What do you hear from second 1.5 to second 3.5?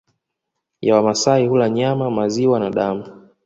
nyama maziwa na damu